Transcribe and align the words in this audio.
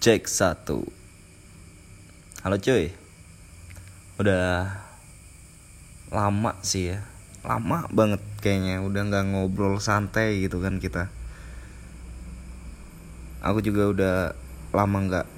Cek 0.00 0.32
satu. 0.32 0.80
Halo 2.40 2.56
cuy. 2.56 2.88
Udah 4.16 4.80
lama 6.08 6.56
sih 6.64 6.96
ya. 6.96 7.04
Lama 7.44 7.84
banget 7.92 8.24
kayaknya. 8.40 8.80
Udah 8.80 9.04
gak 9.12 9.28
ngobrol 9.28 9.76
santai 9.76 10.40
gitu 10.40 10.64
kan 10.64 10.80
kita. 10.80 11.12
Aku 13.44 13.60
juga 13.60 13.92
udah 13.92 14.16
lama 14.72 14.98
gak 15.04 15.28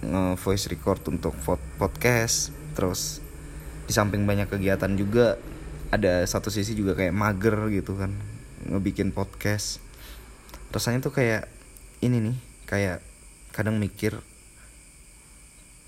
nge-voice 0.00 0.72
record 0.72 1.04
untuk 1.12 1.36
podcast. 1.76 2.56
Terus 2.72 3.20
di 3.84 3.92
samping 3.92 4.24
banyak 4.24 4.48
kegiatan 4.48 4.96
juga 4.96 5.36
ada 5.92 6.24
satu 6.24 6.48
sisi 6.48 6.72
juga 6.72 6.96
kayak 6.96 7.12
mager 7.12 7.68
gitu 7.68 8.00
kan 8.00 8.16
ngebikin 8.64 9.12
podcast. 9.12 9.84
Rasanya 10.72 11.04
tuh 11.04 11.12
kayak 11.12 11.52
ini 12.00 12.32
nih 12.32 12.36
kayak 12.64 13.07
kadang 13.58 13.82
mikir 13.82 14.14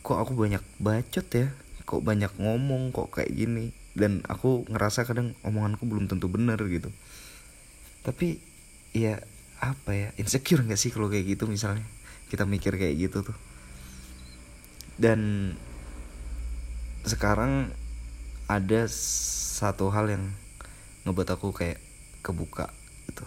kok 0.03 0.19
aku 0.19 0.35
banyak 0.35 0.59
bacot 0.83 1.29
ya? 1.31 1.55
Kok 1.87 2.03
banyak 2.03 2.35
ngomong 2.43 2.91
kok 2.91 3.15
kayak 3.15 3.31
gini? 3.31 3.71
Dan 3.95 4.27
aku 4.27 4.67
ngerasa 4.67 5.07
kadang 5.07 5.39
omonganku 5.47 5.87
belum 5.87 6.11
tentu 6.11 6.27
bener 6.27 6.59
gitu. 6.67 6.91
Tapi 8.03 8.43
ya 8.91 9.23
apa 9.63 9.95
ya 9.95 10.09
insecure 10.19 10.67
nggak 10.67 10.81
sih 10.83 10.91
kalau 10.91 11.07
kayak 11.07 11.39
gitu 11.39 11.47
misalnya? 11.47 11.87
Kita 12.27 12.43
mikir 12.43 12.75
kayak 12.75 12.99
gitu 12.99 13.23
tuh. 13.23 13.39
Dan 14.99 15.55
sekarang 17.07 17.71
ada 18.51 18.91
satu 18.91 19.95
hal 19.95 20.11
yang 20.11 20.25
ngebuat 21.07 21.39
aku 21.39 21.55
kayak 21.55 21.79
kebuka 22.27 22.75
gitu. 23.07 23.23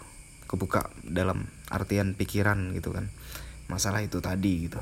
Kebuka 0.52 0.92
dalam 1.08 1.48
artian 1.72 2.12
pikiran 2.12 2.76
gitu 2.76 2.92
kan 2.92 3.08
masalah 3.74 4.06
itu 4.06 4.22
tadi 4.22 4.70
gitu. 4.70 4.78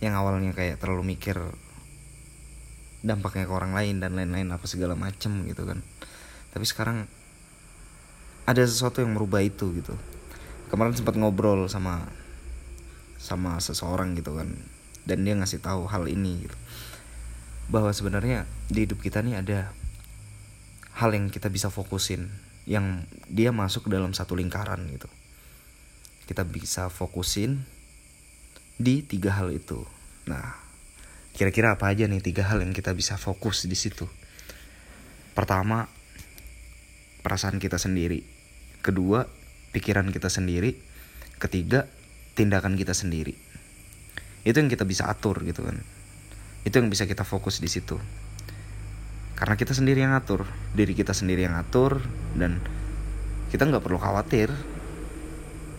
Yang 0.00 0.14
awalnya 0.16 0.56
kayak 0.56 0.80
terlalu 0.80 1.12
mikir 1.16 1.36
dampaknya 3.04 3.44
ke 3.44 3.52
orang 3.52 3.76
lain 3.76 4.00
dan 4.00 4.16
lain-lain 4.16 4.48
apa 4.48 4.64
segala 4.64 4.96
macem 4.96 5.44
gitu 5.44 5.68
kan. 5.68 5.84
Tapi 6.56 6.64
sekarang 6.64 7.04
ada 8.48 8.62
sesuatu 8.64 9.04
yang 9.04 9.12
merubah 9.12 9.44
itu 9.44 9.68
gitu. 9.76 9.92
Kemarin 10.72 10.96
sempat 10.96 11.14
ngobrol 11.20 11.68
sama 11.68 12.08
sama 13.20 13.60
seseorang 13.60 14.16
gitu 14.16 14.32
kan. 14.40 14.48
Dan 15.04 15.22
dia 15.28 15.36
ngasih 15.36 15.60
tahu 15.60 15.84
hal 15.84 16.08
ini 16.08 16.48
gitu. 16.48 16.56
Bahwa 17.68 17.92
sebenarnya 17.92 18.48
di 18.72 18.88
hidup 18.88 19.04
kita 19.04 19.20
nih 19.20 19.44
ada 19.44 19.70
hal 20.96 21.12
yang 21.12 21.28
kita 21.28 21.52
bisa 21.52 21.68
fokusin 21.68 22.32
yang 22.64 23.04
dia 23.28 23.52
masuk 23.52 23.86
dalam 23.86 24.10
satu 24.16 24.34
lingkaran 24.34 24.88
gitu 24.90 25.06
kita 26.26 26.42
bisa 26.42 26.90
fokusin 26.90 27.62
di 28.76 29.06
tiga 29.06 29.38
hal 29.38 29.54
itu. 29.54 29.86
Nah 30.26 30.58
kira-kira 31.32 31.78
apa 31.78 31.92
aja 31.92 32.10
nih 32.10 32.20
tiga 32.20 32.48
hal 32.50 32.60
yang 32.60 32.74
kita 32.74 32.92
bisa 32.92 33.14
fokus 33.14 33.64
di 33.64 33.78
situ? 33.78 34.04
Pertama 35.32 35.86
perasaan 37.22 37.62
kita 37.62 37.78
sendiri. 37.78 38.26
Kedua 38.82 39.24
pikiran 39.70 40.10
kita 40.10 40.26
sendiri. 40.26 40.74
Ketiga 41.38 41.86
tindakan 42.34 42.74
kita 42.74 42.92
sendiri. 42.92 43.34
Itu 44.46 44.62
yang 44.62 44.70
kita 44.70 44.86
bisa 44.86 45.06
atur 45.06 45.42
gitu 45.46 45.62
kan. 45.66 45.78
Itu 46.66 46.82
yang 46.82 46.90
bisa 46.90 47.06
kita 47.06 47.22
fokus 47.22 47.62
di 47.62 47.70
situ. 47.70 47.98
Karena 49.36 49.54
kita 49.54 49.76
sendiri 49.76 50.02
yang 50.02 50.16
ngatur. 50.16 50.48
Diri 50.72 50.96
kita 50.96 51.12
sendiri 51.12 51.44
yang 51.46 51.54
ngatur 51.54 52.02
dan 52.34 52.58
kita 53.52 53.68
nggak 53.68 53.84
perlu 53.84 54.00
khawatir 54.00 54.50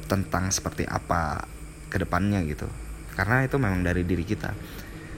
tentang 0.07 0.49
seperti 0.49 0.87
apa 0.87 1.43
ke 1.91 1.99
depannya 1.99 2.41
gitu. 2.47 2.67
Karena 3.13 3.43
itu 3.43 3.59
memang 3.59 3.83
dari 3.83 4.07
diri 4.07 4.23
kita. 4.23 4.55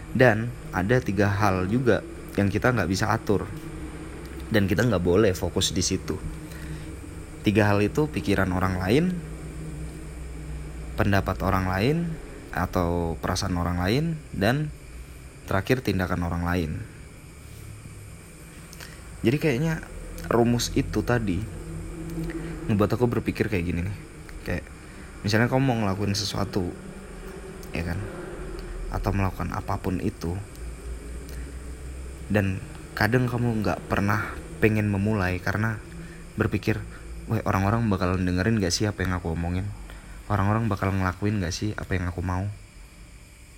Dan 0.10 0.50
ada 0.74 0.98
tiga 0.98 1.30
hal 1.30 1.70
juga 1.70 2.02
yang 2.36 2.50
kita 2.50 2.74
nggak 2.74 2.90
bisa 2.90 3.14
atur. 3.14 3.46
Dan 4.50 4.66
kita 4.66 4.84
nggak 4.84 5.04
boleh 5.06 5.32
fokus 5.38 5.70
di 5.70 5.86
situ. 5.86 6.18
Tiga 7.46 7.70
hal 7.70 7.80
itu 7.86 8.10
pikiran 8.10 8.50
orang 8.52 8.82
lain 8.82 9.06
pendapat 11.00 11.40
orang 11.40 11.72
lain 11.72 11.98
atau 12.52 13.16
perasaan 13.24 13.56
orang 13.56 13.80
lain 13.80 14.06
dan 14.36 14.68
terakhir 15.48 15.80
tindakan 15.80 16.28
orang 16.28 16.44
lain. 16.44 16.72
Jadi 19.24 19.38
kayaknya 19.40 19.80
rumus 20.28 20.76
itu 20.76 21.00
tadi 21.00 21.40
ngebuat 22.68 23.00
aku 23.00 23.08
berpikir 23.08 23.48
kayak 23.48 23.64
gini 23.64 23.82
nih. 23.88 23.98
Kayak 24.44 24.66
misalnya 25.22 25.52
kamu 25.52 25.62
mau 25.62 25.78
ngelakuin 25.84 26.16
sesuatu 26.16 26.72
ya 27.76 27.84
kan? 27.84 28.00
Atau 28.90 29.14
melakukan 29.14 29.54
apa 29.54 29.78
pun 29.78 30.02
itu 30.02 30.34
dan 32.30 32.62
kadang 32.94 33.26
kamu 33.26 33.66
nggak 33.66 33.80
pernah 33.90 34.38
pengen 34.62 34.92
memulai 34.92 35.42
karena 35.42 35.82
berpikir 36.38 36.78
wah 37.26 37.42
orang-orang 37.46 37.90
bakal 37.90 38.18
dengerin 38.18 38.62
gak 38.62 38.74
sih 38.74 38.86
apa 38.86 39.02
yang 39.02 39.18
aku 39.18 39.34
omongin? 39.34 39.66
Orang-orang 40.30 40.70
bakal 40.70 40.94
ngelakuin 40.94 41.42
gak 41.42 41.54
sih 41.54 41.74
apa 41.74 41.98
yang 41.98 42.10
aku 42.10 42.22
mau? 42.22 42.46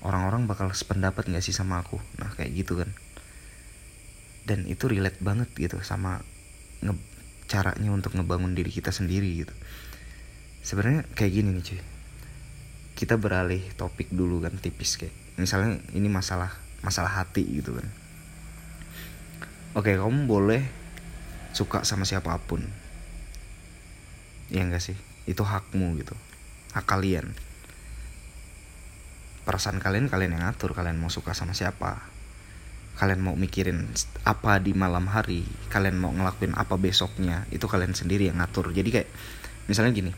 Orang-orang 0.02 0.48
bakal 0.48 0.72
sependapat 0.72 1.28
gak 1.28 1.44
sih 1.44 1.52
sama 1.52 1.84
aku? 1.84 2.00
Nah 2.20 2.32
kayak 2.36 2.52
gitu 2.56 2.80
kan. 2.80 2.90
Dan 4.48 4.68
itu 4.68 4.88
relate 4.88 5.20
banget 5.20 5.52
gitu 5.56 5.84
sama 5.84 6.24
caranya 7.52 7.92
untuk 7.92 8.16
ngebangun 8.16 8.56
diri 8.56 8.72
kita 8.72 8.96
sendiri 8.96 9.44
gitu 9.44 9.52
sebenarnya 10.62 11.04
kayak 11.18 11.32
gini 11.34 11.50
nih 11.58 11.64
cuy. 11.66 11.82
Kita 12.94 13.18
beralih 13.18 13.66
topik 13.74 14.14
dulu 14.14 14.46
kan 14.46 14.54
tipis 14.62 14.98
kayak. 14.98 15.14
Misalnya 15.42 15.82
ini 15.98 16.06
masalah 16.06 16.54
masalah 16.86 17.22
hati 17.22 17.46
gitu 17.46 17.78
kan. 17.78 17.88
Oke 19.74 19.98
kamu 19.98 20.30
boleh 20.30 20.62
suka 21.52 21.82
sama 21.82 22.06
siapa 22.06 22.38
pun. 22.46 22.62
Ya 24.54 24.62
enggak 24.62 24.84
sih? 24.86 24.98
Itu 25.26 25.42
hakmu 25.42 25.98
gitu. 25.98 26.14
Hak 26.78 26.86
kalian. 26.86 27.34
Perasaan 29.48 29.82
kalian 29.82 30.12
kalian 30.12 30.38
yang 30.38 30.44
ngatur. 30.46 30.78
Kalian 30.78 31.02
mau 31.02 31.10
suka 31.10 31.34
sama 31.34 31.58
siapa? 31.58 32.06
Kalian 33.00 33.24
mau 33.24 33.34
mikirin 33.34 33.90
apa 34.28 34.62
di 34.62 34.78
malam 34.78 35.10
hari? 35.10 35.48
Kalian 35.72 35.98
mau 35.98 36.14
ngelakuin 36.14 36.54
apa 36.54 36.78
besoknya? 36.78 37.50
Itu 37.50 37.66
kalian 37.66 37.96
sendiri 37.96 38.30
yang 38.30 38.44
ngatur. 38.44 38.76
Jadi 38.76 38.90
kayak 38.92 39.10
misalnya 39.72 39.96
gini 39.96 40.12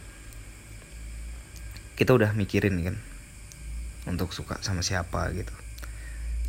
kita 1.93 2.11
udah 2.13 2.31
mikirin 2.33 2.79
kan 2.81 2.95
untuk 4.09 4.33
suka 4.35 4.59
sama 4.59 4.81
siapa 4.81 5.31
gitu 5.35 5.53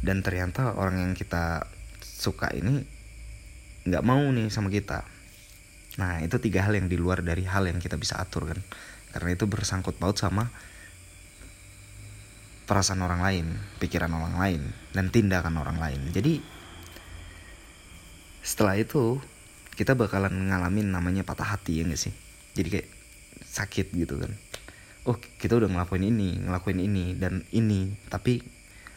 dan 0.05 0.21
ternyata 0.21 0.75
orang 0.77 1.01
yang 1.01 1.13
kita 1.17 1.69
suka 2.01 2.53
ini 2.53 2.85
nggak 3.85 4.05
mau 4.05 4.21
nih 4.21 4.49
sama 4.49 4.73
kita 4.73 5.05
nah 6.01 6.19
itu 6.25 6.37
tiga 6.43 6.67
hal 6.67 6.75
yang 6.75 6.91
di 6.91 6.99
luar 6.99 7.23
dari 7.23 7.47
hal 7.47 7.71
yang 7.71 7.79
kita 7.79 7.95
bisa 7.95 8.19
atur 8.19 8.51
kan 8.51 8.61
karena 9.15 9.31
itu 9.39 9.47
bersangkut 9.47 9.95
paut 9.95 10.19
sama 10.19 10.51
perasaan 12.65 13.05
orang 13.05 13.21
lain, 13.21 13.47
pikiran 13.77 14.11
orang 14.11 14.37
lain, 14.41 14.63
dan 14.97 15.13
tindakan 15.13 15.61
orang 15.61 15.77
lain. 15.77 16.01
Jadi 16.11 16.41
setelah 18.41 18.77
itu 18.77 19.21
kita 19.77 19.93
bakalan 19.97 20.33
ngalamin 20.49 20.93
namanya 20.93 21.23
patah 21.25 21.57
hati 21.57 21.81
ya 21.81 21.89
gak 21.89 22.01
sih? 22.01 22.15
Jadi 22.57 22.69
kayak 22.81 22.89
sakit 23.45 23.87
gitu 23.93 24.17
kan. 24.21 24.33
Oh 25.05 25.17
kita 25.17 25.61
udah 25.61 25.69
ngelakuin 25.69 26.05
ini, 26.09 26.41
ngelakuin 26.49 26.81
ini 26.81 27.13
dan 27.17 27.45
ini, 27.53 27.93
tapi 28.09 28.41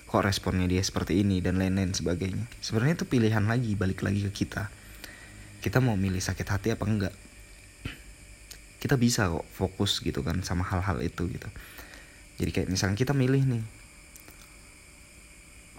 kok 0.08 0.24
responnya 0.24 0.72
dia 0.72 0.80
seperti 0.80 1.20
ini 1.20 1.44
dan 1.44 1.60
lain-lain 1.60 1.92
sebagainya. 1.92 2.48
Sebenarnya 2.64 3.04
itu 3.04 3.08
pilihan 3.12 3.44
lagi, 3.44 3.76
balik 3.76 4.08
lagi 4.08 4.24
ke 4.28 4.32
kita. 4.32 4.72
Kita 5.60 5.84
mau 5.84 6.00
milih 6.00 6.24
sakit 6.24 6.48
hati 6.48 6.72
apa 6.72 6.88
enggak? 6.88 7.16
Kita 8.80 8.96
bisa 8.96 9.28
kok 9.28 9.44
fokus 9.52 10.00
gitu 10.00 10.24
kan 10.24 10.40
sama 10.48 10.64
hal-hal 10.64 11.04
itu 11.04 11.28
gitu 11.28 11.50
jadi 12.38 12.52
kayak 12.54 12.70
misalnya 12.70 12.98
kita 12.98 13.14
milih 13.18 13.44
nih 13.50 13.64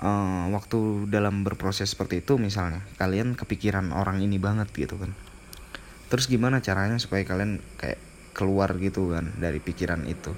uh, 0.03 0.51
waktu 0.51 1.07
dalam 1.07 1.47
berproses 1.47 1.95
seperti 1.95 2.21
itu 2.21 2.37
misalnya 2.37 2.83
kalian 2.99 3.39
kepikiran 3.39 3.95
orang 3.95 4.21
ini 4.21 4.37
banget 4.43 4.69
gitu 4.75 4.99
kan 4.99 5.15
terus 6.11 6.27
gimana 6.27 6.59
caranya 6.59 6.99
supaya 6.99 7.23
kalian 7.23 7.63
kayak 7.79 7.99
keluar 8.39 8.71
gitu 8.79 9.11
kan 9.11 9.35
dari 9.43 9.59
pikiran 9.59 10.07
itu. 10.07 10.31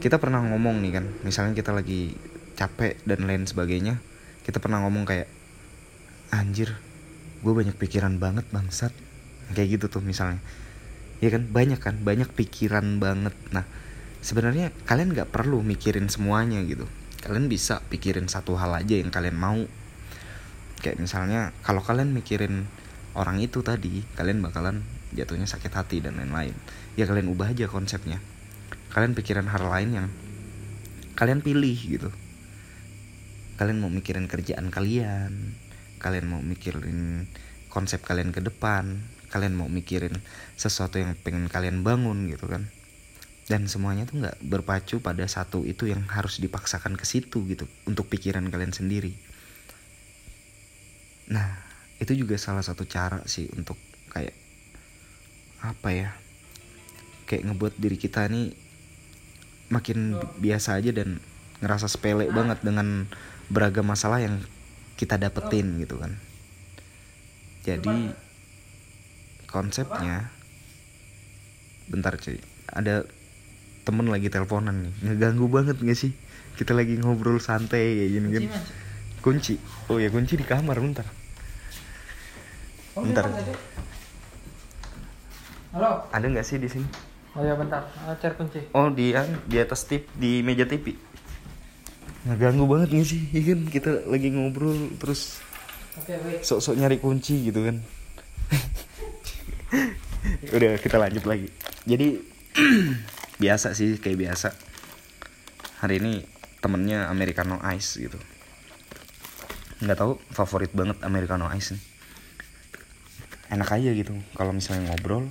Kita 0.00 0.16
pernah 0.16 0.40
ngomong 0.40 0.80
nih 0.80 0.92
kan 0.96 1.04
misalnya 1.20 1.52
kita 1.52 1.76
lagi 1.76 2.16
capek 2.56 3.04
dan 3.04 3.28
lain 3.28 3.44
sebagainya 3.44 4.00
kita 4.44 4.60
pernah 4.60 4.80
ngomong 4.84 5.04
kayak 5.04 5.28
anjir 6.32 6.72
gue 7.44 7.52
banyak 7.52 7.76
pikiran 7.76 8.16
banget 8.16 8.48
bangsat. 8.48 8.96
Kayak 9.52 9.76
gitu 9.76 10.00
tuh 10.00 10.02
misalnya. 10.04 10.40
Ya 11.20 11.28
kan? 11.28 11.44
Banyak 11.52 11.80
kan? 11.80 12.00
Banyak 12.00 12.32
pikiran 12.32 12.96
banget. 12.96 13.36
Nah 13.52 13.68
sebenarnya 14.24 14.72
kalian 14.88 15.12
nggak 15.12 15.28
perlu 15.28 15.60
mikirin 15.60 16.08
semuanya 16.08 16.64
gitu. 16.64 16.88
Kalian 17.20 17.52
bisa 17.52 17.84
pikirin 17.92 18.28
satu 18.28 18.56
hal 18.56 18.72
aja 18.72 18.96
yang 18.96 19.12
kalian 19.12 19.36
mau. 19.36 19.60
Kayak 20.80 21.00
misalnya 21.00 21.52
kalau 21.60 21.84
kalian 21.84 22.16
mikirin 22.16 22.68
orang 23.12 23.40
itu 23.40 23.60
tadi 23.60 24.04
kalian 24.16 24.40
bakalan 24.40 24.84
jatuhnya 25.14 25.46
sakit 25.46 25.72
hati 25.72 26.02
dan 26.02 26.18
lain-lain. 26.18 26.54
Ya 26.98 27.06
kalian 27.06 27.30
ubah 27.30 27.54
aja 27.54 27.70
konsepnya. 27.70 28.18
Kalian 28.90 29.14
pikiran 29.14 29.46
hal 29.48 29.64
lain 29.66 29.90
yang 29.94 30.06
kalian 31.14 31.40
pilih 31.40 31.78
gitu. 31.78 32.10
Kalian 33.54 33.78
mau 33.78 33.90
mikirin 33.90 34.26
kerjaan 34.26 34.68
kalian 34.74 35.54
kalian 36.02 36.26
mau 36.28 36.42
mikirin 36.42 37.30
konsep 37.72 38.04
kalian 38.04 38.28
ke 38.34 38.44
depan 38.44 39.00
kalian 39.32 39.56
mau 39.58 39.66
mikirin 39.66 40.14
sesuatu 40.54 41.00
yang 41.02 41.18
pengen 41.18 41.50
kalian 41.50 41.82
bangun 41.82 42.30
gitu 42.30 42.46
kan. 42.46 42.70
Dan 43.44 43.66
semuanya 43.68 44.06
tuh 44.06 44.22
nggak 44.22 44.40
berpacu 44.40 45.02
pada 45.02 45.26
satu 45.26 45.66
itu 45.66 45.90
yang 45.90 46.06
harus 46.08 46.38
dipaksakan 46.40 46.94
ke 46.94 47.04
situ 47.04 47.44
gitu 47.50 47.66
untuk 47.84 48.06
pikiran 48.06 48.46
kalian 48.46 48.70
sendiri. 48.70 49.12
Nah 51.34 51.60
itu 51.98 52.14
juga 52.14 52.38
salah 52.38 52.62
satu 52.62 52.86
cara 52.86 53.26
sih 53.26 53.50
untuk 53.58 53.76
kayak 54.14 54.43
apa 55.64 55.88
ya 55.96 56.10
kayak 57.24 57.48
ngebuat 57.48 57.74
diri 57.80 57.96
kita 57.96 58.28
nih 58.28 58.52
makin 59.72 60.20
biasa 60.36 60.76
aja 60.76 60.92
dan 60.92 61.24
ngerasa 61.64 61.88
sepele 61.88 62.28
banget 62.28 62.60
dengan 62.60 63.08
beragam 63.48 63.88
masalah 63.88 64.20
yang 64.20 64.44
kita 65.00 65.16
dapetin 65.16 65.80
gitu 65.80 65.96
kan. 65.96 66.12
Jadi 67.64 68.12
konsepnya 69.48 70.28
bentar 71.88 72.16
cuy 72.20 72.40
ada 72.68 73.04
temen 73.84 74.08
lagi 74.08 74.32
teleponan 74.32 74.88
nih 74.88 74.92
ngeganggu 75.08 75.48
banget 75.48 75.80
gak 75.80 75.96
sih? 75.96 76.12
Kita 76.60 76.76
lagi 76.76 77.00
ngobrol 77.00 77.40
santai 77.40 78.04
kayak 78.04 78.10
gini 78.12 78.28
kan. 78.36 78.44
Kunci 79.24 79.56
oh 79.88 79.96
ya 79.96 80.12
kunci 80.12 80.36
di 80.36 80.44
kamar 80.44 80.76
bentar. 80.76 81.08
Bentar 82.94 83.32
Halo. 85.74 86.06
ada 86.08 86.22
nggak 86.22 86.46
sih 86.46 86.62
di 86.62 86.70
sini? 86.70 86.86
Oh 87.34 87.42
ya 87.42 87.58
bentar, 87.58 87.82
Ah, 88.06 88.14
cari 88.14 88.34
kunci. 88.38 88.62
oh 88.70 88.94
di 88.94 89.10
di 89.50 89.56
atas 89.58 89.90
tip 89.90 90.06
di 90.14 90.38
meja 90.38 90.62
TV 90.62 90.94
ngeganggu 92.24 92.64
banget 92.64 92.88
gak 92.94 93.04
sih? 93.04 93.20
Iya 93.34 93.52
kan? 93.52 93.60
Kita 93.68 93.90
lagi 94.08 94.32
ngobrol 94.32 94.96
terus 94.96 95.42
Oke, 95.98 96.14
wait. 96.24 96.40
sok-sok 96.40 96.78
nyari 96.78 96.96
kunci 96.96 97.50
gitu 97.50 97.60
kan. 97.60 97.82
Udah 100.56 100.78
kita 100.80 100.96
lanjut 100.96 101.26
lagi. 101.28 101.50
Jadi 101.84 102.22
biasa 103.42 103.76
sih 103.76 104.00
kayak 104.00 104.30
biasa. 104.30 104.56
Hari 105.84 106.00
ini 106.00 106.24
temennya 106.64 107.12
americano 107.12 107.60
ice 107.76 107.98
gitu. 108.00 108.16
Nggak 109.84 109.98
tahu 110.00 110.16
favorit 110.32 110.72
banget 110.72 110.96
americano 111.04 111.50
ice 111.52 111.76
nih. 111.76 111.82
Enak 113.52 113.68
aja 113.68 113.90
gitu 113.92 114.16
kalau 114.32 114.56
misalnya 114.56 114.88
ngobrol 114.88 115.28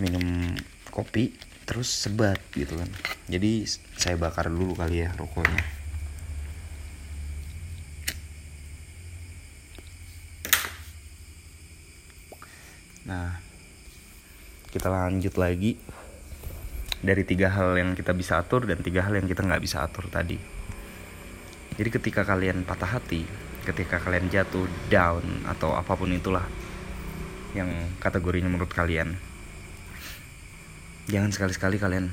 minum 0.00 0.56
kopi 0.88 1.36
terus 1.68 1.86
sebat 1.86 2.40
gitu 2.56 2.74
kan. 2.74 2.90
Jadi 3.30 3.68
saya 3.94 4.16
bakar 4.18 4.50
dulu 4.50 4.74
kali 4.74 5.06
ya 5.06 5.14
rokoknya. 5.14 5.62
Nah, 13.06 13.38
kita 14.74 14.90
lanjut 14.90 15.34
lagi. 15.38 15.78
Dari 17.00 17.24
tiga 17.24 17.48
hal 17.48 17.80
yang 17.80 17.96
kita 17.96 18.12
bisa 18.12 18.36
atur 18.36 18.68
dan 18.68 18.84
tiga 18.84 19.00
hal 19.08 19.16
yang 19.16 19.24
kita 19.24 19.40
nggak 19.40 19.62
bisa 19.64 19.80
atur 19.80 20.04
tadi. 20.12 20.36
Jadi 21.80 21.88
ketika 21.88 22.28
kalian 22.28 22.68
patah 22.68 23.00
hati, 23.00 23.24
ketika 23.64 23.96
kalian 23.96 24.28
jatuh 24.28 24.68
down 24.92 25.48
atau 25.48 25.72
apa 25.72 25.96
pun 25.96 26.12
itulah 26.12 26.44
yang 27.56 27.72
kategorinya 28.04 28.52
menurut 28.52 28.68
kalian, 28.68 29.16
jangan 31.10 31.34
sekali-sekali 31.34 31.76
kalian 31.82 32.06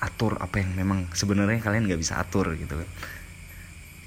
atur 0.00 0.36
apa 0.40 0.60
yang 0.60 0.76
memang 0.76 1.08
sebenarnya 1.12 1.60
kalian 1.64 1.88
nggak 1.88 2.00
bisa 2.00 2.20
atur 2.20 2.52
gitu. 2.56 2.76
Kan. 2.76 2.88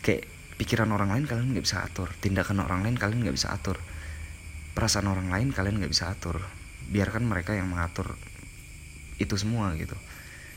Kayak 0.05 0.29
pikiran 0.61 0.89
orang 0.93 1.09
lain 1.09 1.25
kalian 1.25 1.57
nggak 1.57 1.65
bisa 1.65 1.81
atur, 1.81 2.13
tindakan 2.21 2.61
orang 2.61 2.85
lain 2.85 2.95
kalian 2.95 3.25
nggak 3.25 3.35
bisa 3.35 3.49
atur 3.49 3.81
perasaan 4.73 5.05
orang 5.05 5.29
lain 5.29 5.53
kalian 5.53 5.79
nggak 5.79 5.93
bisa 5.93 6.09
atur. 6.09 6.41
Biarkan 6.89 7.23
mereka 7.23 7.53
yang 7.53 7.69
mengatur 7.69 8.17
itu 9.21 9.37
semua 9.37 9.71
gitu. 9.77 9.95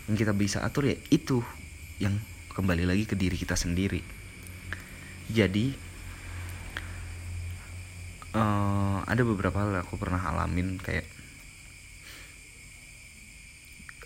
Yang 0.08 0.16
kita 0.26 0.32
bisa 0.32 0.58
atur 0.64 0.88
ya 0.88 0.96
itu 1.12 1.44
yang 2.00 2.16
kembali 2.56 2.88
lagi 2.88 3.04
ke 3.04 3.14
diri 3.14 3.36
kita 3.36 3.54
sendiri. 3.54 4.00
Jadi 5.28 5.66
eh, 8.34 8.98
ada 9.04 9.22
beberapa 9.22 9.62
hal 9.62 9.84
aku 9.84 10.00
pernah 10.00 10.24
alamin 10.24 10.80
kayak 10.80 11.15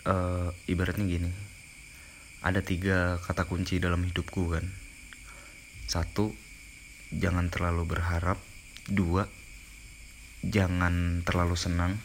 eh, 0.05 0.49
ibaratnya 0.71 1.05
gini. 1.05 1.31
Ada 2.41 2.65
tiga 2.65 3.21
kata 3.21 3.45
kunci 3.45 3.77
dalam 3.77 4.01
hidupku 4.01 4.49
kan. 4.49 4.65
Satu 5.85 6.33
jangan 7.13 7.51
terlalu 7.53 7.85
berharap. 7.85 8.41
Dua 8.89 9.29
jangan 10.41 11.21
terlalu 11.21 11.53
senang. 11.53 12.01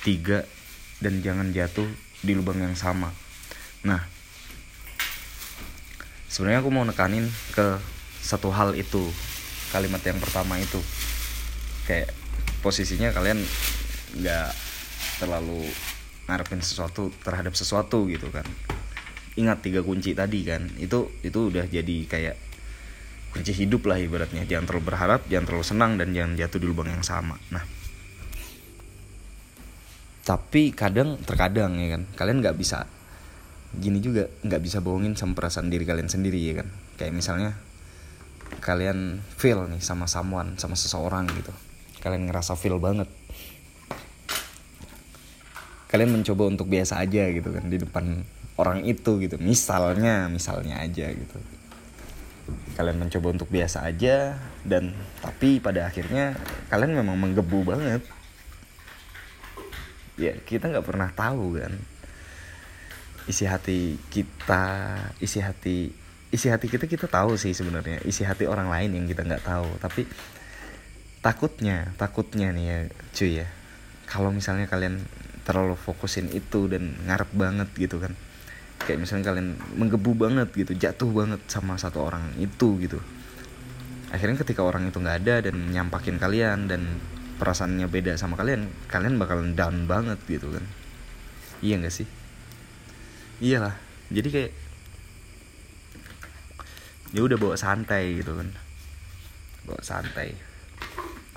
Tiga 0.00 0.44
dan 1.00 1.20
jangan 1.20 1.52
jatuh 1.52 1.88
di 2.24 2.32
lubang 2.32 2.60
yang 2.60 2.76
sama. 2.76 3.12
Nah 3.84 4.00
sebenarnya 6.32 6.64
aku 6.64 6.70
mau 6.72 6.82
nekanin 6.88 7.28
ke 7.52 7.76
satu 8.24 8.48
hal 8.48 8.72
itu 8.72 9.04
kalimat 9.68 10.00
yang 10.00 10.16
pertama 10.16 10.56
itu. 10.56 10.80
Kayak 11.84 12.16
posisinya 12.64 13.12
kalian 13.12 13.44
nggak 14.16 14.50
terlalu 15.20 15.68
ngarepin 16.24 16.60
sesuatu 16.64 17.12
terhadap 17.20 17.52
sesuatu 17.52 18.08
gitu 18.08 18.32
kan. 18.32 18.46
Ingat 19.34 19.66
tiga 19.66 19.80
kunci 19.82 20.14
tadi 20.14 20.46
kan 20.46 20.70
itu 20.78 21.10
itu 21.26 21.38
udah 21.50 21.66
jadi 21.66 21.96
kayak 22.06 22.36
kunci 23.34 23.52
hidup 23.52 23.84
lah 23.90 23.98
ibaratnya. 23.98 24.46
Jangan 24.46 24.64
terlalu 24.64 24.84
berharap 24.94 25.20
jangan 25.26 25.44
terlalu 25.50 25.66
senang 25.66 25.92
dan 26.00 26.14
jangan 26.14 26.32
jatuh 26.38 26.58
di 26.62 26.66
lubang 26.70 26.88
yang 26.88 27.04
sama. 27.04 27.36
Nah 27.50 27.64
tapi 30.24 30.72
kadang 30.72 31.20
terkadang 31.20 31.76
ya 31.76 32.00
kan 32.00 32.08
kalian 32.16 32.40
nggak 32.40 32.56
bisa 32.56 32.88
gini 33.76 34.00
juga 34.00 34.24
nggak 34.40 34.62
bisa 34.64 34.80
bohongin 34.80 35.12
sama 35.20 35.36
perasaan 35.36 35.68
diri 35.68 35.84
kalian 35.84 36.08
sendiri 36.08 36.40
ya 36.40 36.64
kan. 36.64 36.68
Kayak 36.96 37.12
misalnya 37.12 37.50
kalian 38.62 39.20
feel 39.36 39.66
nih 39.68 39.82
sama 39.82 40.06
someone 40.06 40.56
sama 40.56 40.78
seseorang 40.78 41.28
gitu. 41.34 41.52
Kalian 42.00 42.30
ngerasa 42.30 42.56
feel 42.56 42.80
banget 42.80 43.10
kalian 45.94 46.10
mencoba 46.10 46.50
untuk 46.50 46.66
biasa 46.66 46.98
aja 47.06 47.30
gitu 47.30 47.54
kan 47.54 47.70
di 47.70 47.78
depan 47.78 48.26
orang 48.58 48.82
itu 48.82 49.22
gitu. 49.22 49.38
Misalnya 49.38 50.26
misalnya 50.26 50.82
aja 50.82 51.06
gitu. 51.06 51.38
Kalian 52.74 52.98
mencoba 52.98 53.30
untuk 53.30 53.46
biasa 53.46 53.86
aja 53.86 54.34
dan 54.66 54.90
tapi 55.22 55.62
pada 55.62 55.86
akhirnya 55.86 56.34
kalian 56.66 56.98
memang 56.98 57.14
menggebu 57.14 57.62
banget. 57.62 58.02
Ya 60.18 60.34
kita 60.42 60.66
nggak 60.66 60.82
pernah 60.82 61.14
tahu 61.14 61.62
kan. 61.62 61.78
Isi 63.30 63.46
hati 63.46 63.94
kita 64.10 64.98
isi 65.22 65.38
hati 65.38 65.94
isi 66.34 66.50
hati 66.50 66.66
kita 66.66 66.90
kita 66.90 67.06
tahu 67.06 67.38
sih 67.38 67.54
sebenarnya. 67.54 68.02
Isi 68.02 68.26
hati 68.26 68.50
orang 68.50 68.66
lain 68.66 68.98
yang 68.98 69.06
kita 69.06 69.22
nggak 69.22 69.46
tahu. 69.46 69.70
Tapi 69.78 70.10
takutnya 71.22 71.94
takutnya 71.94 72.50
nih 72.50 72.66
ya 72.66 72.78
cuy 73.14 73.32
ya. 73.46 73.48
Kalau 74.10 74.34
misalnya 74.34 74.66
kalian 74.66 74.98
terlalu 75.44 75.76
fokusin 75.76 76.32
itu 76.32 76.66
dan 76.66 76.96
ngarep 77.04 77.30
banget 77.36 77.68
gitu 77.76 78.00
kan. 78.00 78.16
Kayak 78.84 79.06
misalnya 79.06 79.32
kalian 79.32 79.48
menggebu 79.76 80.12
banget 80.16 80.48
gitu 80.56 80.72
jatuh 80.74 81.08
banget 81.12 81.40
sama 81.46 81.76
satu 81.76 82.04
orang 82.04 82.32
itu 82.40 82.80
gitu. 82.80 82.98
Akhirnya 84.10 84.40
ketika 84.40 84.64
orang 84.64 84.88
itu 84.88 84.98
nggak 84.98 85.18
ada 85.24 85.48
dan 85.48 85.56
nyampakin 85.70 86.16
kalian 86.16 86.66
dan 86.66 86.98
perasaannya 87.36 87.90
beda 87.90 88.16
sama 88.16 88.38
kalian 88.40 88.70
kalian 88.88 89.20
bakalan 89.20 89.52
down 89.52 89.84
banget 89.84 90.18
gitu 90.26 90.48
kan. 90.48 90.64
Iya 91.60 91.80
nggak 91.80 91.94
sih? 91.94 92.08
Iyalah 93.44 93.76
jadi 94.08 94.28
kayak 94.32 94.52
ya 97.14 97.20
udah 97.20 97.36
bawa 97.36 97.56
santai 97.60 98.20
gitu 98.20 98.32
kan. 98.32 98.48
Bawa 99.68 99.80
santai. 99.84 100.32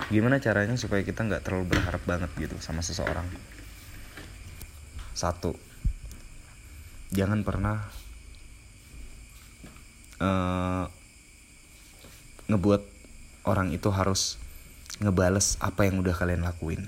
Gimana 0.07 0.39
caranya 0.39 0.79
supaya 0.79 1.03
kita 1.03 1.27
nggak 1.27 1.43
terlalu 1.43 1.75
berharap 1.75 1.99
banget 2.07 2.31
gitu 2.39 2.55
sama 2.63 2.79
seseorang 2.79 3.56
satu. 5.17 5.57
Jangan 7.09 7.41
pernah 7.41 7.89
eh, 10.21 10.85
ngebuat 12.47 12.83
orang 13.49 13.73
itu 13.73 13.89
harus 13.89 14.37
ngebales 15.01 15.57
apa 15.57 15.89
yang 15.89 15.97
udah 15.97 16.13
kalian 16.13 16.45
lakuin. 16.45 16.85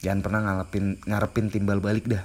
Jangan 0.00 0.24
pernah 0.24 0.40
ngarepin 0.48 0.96
ngarepin 1.04 1.46
timbal 1.52 1.84
balik 1.84 2.08
dah. 2.08 2.24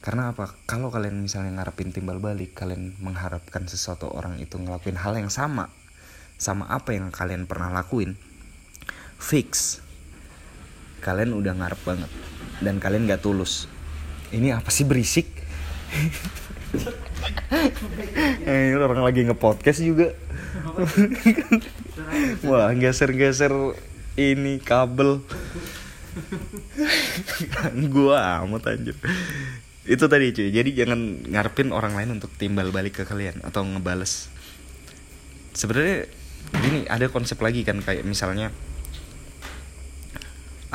Karena 0.00 0.32
apa? 0.32 0.56
Kalau 0.64 0.88
kalian 0.88 1.20
misalnya 1.20 1.60
ngarepin 1.60 1.92
timbal 1.92 2.16
balik 2.16 2.56
kalian 2.56 2.96
mengharapkan 3.04 3.68
sesuatu 3.68 4.08
orang 4.08 4.40
itu 4.40 4.56
ngelakuin 4.56 4.96
hal 4.96 5.16
yang 5.20 5.28
sama 5.28 5.68
sama 6.34 6.66
apa 6.66 6.92
yang 6.94 7.14
kalian 7.14 7.46
pernah 7.46 7.70
lakuin 7.70 8.18
fix 9.22 9.78
kalian 11.04 11.36
udah 11.36 11.52
ngarep 11.52 11.80
banget. 11.84 12.10
Dan 12.64 12.80
kalian 12.80 13.04
gak 13.04 13.20
tulus. 13.20 13.68
Ini 14.32 14.56
apa 14.56 14.72
sih 14.72 14.88
berisik? 14.88 15.28
Eh, 18.44 18.76
orang 18.76 19.06
lagi 19.06 19.24
nge-podcast 19.24 19.80
juga. 19.80 20.12
Wah 22.44 22.68
geser-geser 22.76 23.52
ini 24.18 24.60
kabel. 24.60 25.22
Gua 27.94 28.44
amat 28.44 28.74
anjir. 28.74 28.96
Itu 29.84 30.08
tadi 30.08 30.32
cuy. 30.32 30.48
Jadi 30.52 30.70
jangan 30.76 31.24
ngarepin 31.28 31.70
orang 31.72 31.96
lain 31.96 32.20
untuk 32.20 32.32
timbal 32.36 32.68
balik 32.74 33.00
ke 33.00 33.04
kalian 33.04 33.40
atau 33.44 33.64
ngebales. 33.64 34.28
Sebenarnya 35.54 36.10
gini 36.60 36.84
ada 36.86 37.06
konsep 37.08 37.38
lagi 37.40 37.64
kan 37.64 37.80
kayak 37.80 38.04
misalnya 38.06 38.52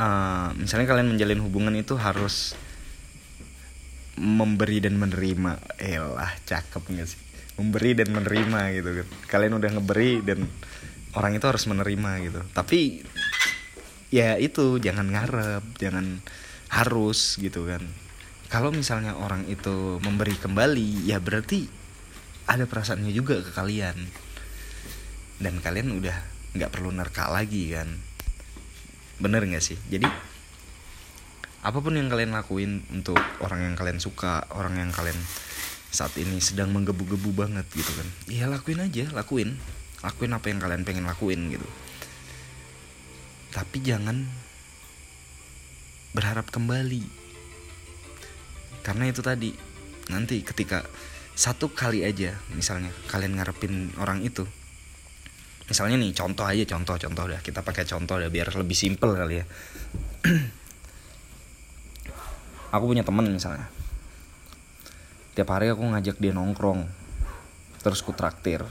uh, 0.00 0.48
misalnya 0.56 0.88
kalian 0.88 1.12
menjalin 1.12 1.40
hubungan 1.44 1.74
itu 1.76 1.94
harus 2.00 2.56
memberi 4.16 4.80
dan 4.80 4.96
menerima. 4.96 5.60
Elah 5.76 6.32
cakep 6.48 6.82
gak 6.96 7.08
sih? 7.08 7.20
Memberi 7.60 7.92
dan 7.92 8.08
menerima 8.16 8.60
gitu 8.80 8.90
kan. 9.04 9.08
Kalian 9.28 9.52
udah 9.60 9.70
ngeberi 9.76 10.24
dan 10.24 10.48
orang 11.12 11.36
itu 11.36 11.46
harus 11.46 11.64
menerima 11.68 12.10
gitu. 12.24 12.40
Tapi 12.56 13.04
ya 14.10 14.40
itu 14.40 14.82
jangan 14.82 15.06
ngarep 15.06 15.64
jangan 15.76 16.24
harus 16.72 17.36
gitu 17.36 17.68
kan. 17.68 17.84
Kalau 18.50 18.74
misalnya 18.74 19.14
orang 19.14 19.46
itu 19.46 20.02
memberi 20.02 20.34
kembali 20.34 21.06
ya 21.06 21.22
berarti 21.22 21.68
ada 22.50 22.66
perasaannya 22.66 23.12
juga 23.12 23.44
ke 23.44 23.52
kalian. 23.52 23.96
Dan 25.40 25.60
kalian 25.64 25.96
udah 25.96 26.16
nggak 26.56 26.72
perlu 26.72 26.90
nerka 26.90 27.30
lagi 27.30 27.72
kan 27.72 28.09
bener 29.20 29.44
nggak 29.44 29.62
sih? 29.62 29.78
Jadi 29.92 30.08
apa 31.60 31.78
pun 31.84 31.92
yang 31.92 32.08
kalian 32.08 32.32
lakuin 32.32 32.82
untuk 32.88 33.20
orang 33.44 33.68
yang 33.68 33.74
kalian 33.76 34.00
suka 34.00 34.48
orang 34.56 34.80
yang 34.80 34.90
kalian 34.90 35.16
saat 35.92 36.16
ini 36.16 36.40
sedang 36.40 36.72
menggebu-gebu 36.72 37.34
banget 37.34 37.66
gitu 37.74 37.90
kan 37.92 38.08
ya 38.30 38.48
lakuin 38.48 38.80
aja 38.80 39.04
lakuin. 39.12 39.60
Lakuin 40.00 40.32
apa 40.32 40.48
yang 40.48 40.64
kalian 40.64 40.82
pengen 40.88 41.04
lakuin 41.04 41.52
gitu. 41.52 41.68
Tapi 43.52 43.84
jangan 43.84 44.24
berharap 46.16 46.48
kembali. 46.48 47.04
Karena 48.80 49.12
itu 49.12 49.20
tadi 49.20 49.52
nanti 50.08 50.40
ketika 50.40 50.88
satu 51.36 51.68
kali 51.70 52.02
aja 52.02 52.36
misalnya 52.56 52.90
kalian 53.12 53.36
ngarepin 53.36 53.92
orang 54.00 54.24
itu 54.24 54.48
misalnya 55.70 56.02
nih 56.02 56.10
contoh 56.10 56.42
aja 56.42 56.66
contoh 56.66 56.98
contoh 56.98 57.24
dah. 57.30 57.38
Kita 57.38 57.62
pakai 57.62 57.86
contoh 57.86 58.18
dah 58.18 58.26
biar 58.26 58.50
lebih 58.58 58.74
simpel 58.74 59.14
kali 59.14 59.38
ya. 59.38 59.46
Aku 62.74 62.90
punya 62.90 63.06
temen 63.06 63.30
misalnya. 63.30 63.70
Tiap 65.38 65.46
hari 65.46 65.70
aku 65.70 65.86
ngajak 65.86 66.18
dia 66.18 66.34
nongkrong 66.34 66.90
terus 67.86 68.02
ku 68.02 68.10
traktir. 68.10 68.66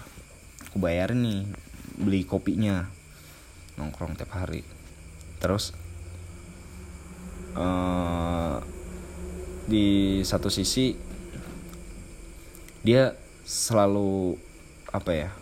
Aku 0.70 0.78
bayarin 0.78 1.24
nih 1.24 1.40
beli 1.98 2.28
kopinya 2.28 2.84
nongkrong 3.80 4.20
tiap 4.20 4.36
hari. 4.36 4.62
Terus 5.40 5.72
uh, 7.56 8.60
di 9.68 10.20
satu 10.28 10.52
sisi 10.52 11.00
dia 12.84 13.16
selalu 13.48 14.36
apa 14.92 15.12
ya 15.16 15.39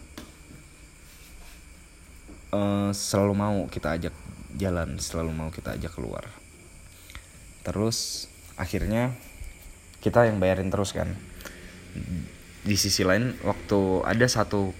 uh, 2.51 2.91
selalu 2.93 3.33
mau 3.33 3.57
kita 3.67 3.97
ajak 3.97 4.15
jalan 4.57 4.97
selalu 4.97 5.31
mau 5.35 5.49
kita 5.53 5.75
ajak 5.75 5.93
keluar. 5.93 6.25
Terus 7.61 8.29
akhirnya 8.55 9.13
kita 9.99 10.25
yang 10.25 10.39
bayarin 10.39 10.71
terus 10.71 10.95
kan. 10.95 11.13
Di 12.67 12.75
sisi 12.75 13.03
lain 13.07 13.35
waktu 13.43 14.03
ada 14.03 14.27
satu 14.27 14.71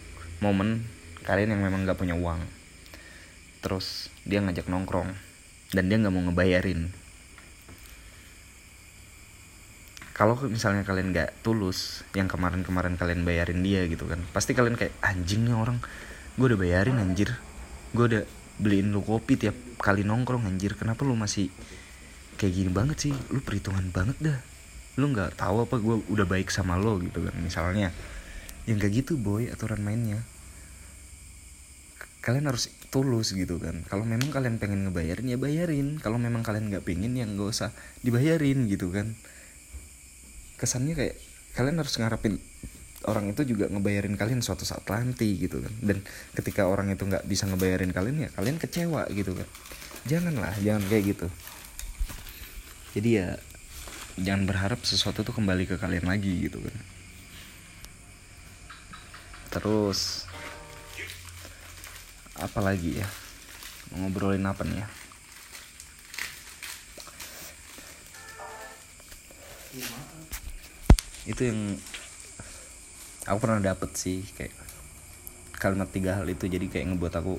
momen 0.43 0.86
kalian 1.24 1.55
yang 1.55 1.62
memang 1.63 1.83
nggak 1.83 2.00
punya 2.00 2.15
uang 2.15 2.39
terus 3.57 4.07
dia 4.24 4.39
ngajak 4.39 4.69
nongkrong 4.69 5.12
dan 5.74 5.83
dia 5.89 5.97
nggak 6.00 6.13
mau 6.13 6.24
ngebayarin. 6.29 6.93
Kalau 10.17 10.33
misalnya 10.50 10.81
kalian 10.81 11.13
nggak 11.13 11.45
tulus 11.45 12.01
yang 12.17 12.25
kemarin-kemarin 12.25 12.97
kalian 12.97 13.21
bayarin 13.21 13.62
dia 13.62 13.86
gitu 13.86 14.09
kan 14.09 14.17
pasti 14.33 14.57
kalian 14.57 14.74
kayak 14.74 14.97
anjing 15.05 15.45
nih 15.45 15.53
orang 15.53 15.77
gue 16.38 16.45
udah 16.50 16.57
bayarin 16.57 16.97
anjir 16.97 17.38
gue 17.94 18.06
udah 18.15 18.24
beliin 18.58 18.89
lu 18.89 19.06
kopi 19.06 19.38
tiap 19.38 19.56
kali 19.77 20.01
nongkrong 20.03 20.50
anjir. 20.50 20.74
Kenapa 20.74 21.06
lu 21.06 21.13
masih 21.13 21.48
kayak 22.36 22.53
gini 22.53 22.72
banget 22.74 23.10
sih? 23.10 23.13
Lu 23.32 23.39
perhitungan 23.39 23.88
banget 23.94 24.17
dah. 24.20 24.39
Lu 24.98 25.13
nggak 25.13 25.38
tahu 25.38 25.63
apa 25.63 25.75
gue 25.77 25.96
udah 26.10 26.25
baik 26.25 26.50
sama 26.50 26.75
lo 26.75 26.98
gitu 27.00 27.24
kan. 27.24 27.36
Misalnya 27.39 27.94
yang 28.65 28.82
kayak 28.82 29.06
gitu 29.06 29.15
boy 29.15 29.48
aturan 29.48 29.79
mainnya. 29.79 30.20
Kalian 32.25 32.51
harus 32.51 32.67
tulus 32.91 33.32
gitu 33.32 33.56
kan. 33.62 33.88
Kalau 33.88 34.03
memang 34.03 34.34
kalian 34.34 34.60
pengen 34.60 34.89
ngebayarin 34.89 35.32
ya 35.32 35.38
bayarin. 35.39 36.01
Kalau 36.01 36.20
memang 36.20 36.44
kalian 36.44 36.67
nggak 36.74 36.84
pengen 36.84 37.15
ya 37.15 37.24
nggak 37.24 37.48
usah 37.48 37.72
dibayarin 38.03 38.67
gitu 38.67 38.91
kan. 38.91 39.15
Kesannya 40.58 40.98
kayak 40.98 41.15
kalian 41.53 41.77
harus 41.79 41.96
ngarepin 41.98 42.41
orang 43.07 43.31
itu 43.31 43.55
juga 43.55 43.71
ngebayarin 43.71 44.19
kalian 44.19 44.43
suatu 44.43 44.67
saat 44.67 44.83
nanti 44.91 45.39
gitu 45.39 45.63
kan. 45.63 45.73
Dan 45.79 46.03
ketika 46.35 46.67
orang 46.67 46.91
itu 46.91 47.07
nggak 47.07 47.23
bisa 47.23 47.47
ngebayarin 47.47 47.95
kalian 47.95 48.27
ya 48.27 48.29
kalian 48.35 48.59
kecewa 48.59 49.07
gitu 49.15 49.31
kan. 49.33 49.47
Janganlah 50.07 50.53
jangan 50.59 50.83
kayak 50.91 51.15
gitu. 51.15 51.27
Jadi 52.99 53.09
ya 53.23 53.39
jangan 54.19 54.43
berharap 54.43 54.83
sesuatu 54.83 55.23
tuh 55.23 55.31
kembali 55.31 55.63
ke 55.65 55.79
kalian 55.79 56.05
lagi 56.05 56.51
gitu 56.51 56.59
kan. 56.59 56.75
Terus 59.55 60.27
apa 62.35 62.59
lagi 62.59 62.99
ya? 62.99 63.07
Ngobrolin 63.95 64.43
apa 64.43 64.67
nih 64.67 64.83
ya? 64.83 64.87
Itu 71.27 71.41
yang 71.43 71.59
aku 73.27 73.43
pernah 73.43 73.60
dapet 73.60 73.91
sih 74.00 74.24
kayak 74.39 74.55
kalimat 75.60 75.91
tiga 75.91 76.15
hal 76.15 76.25
itu 76.31 76.48
jadi 76.48 76.63
kayak 76.72 76.96
ngebuat 76.96 77.13
aku 77.19 77.36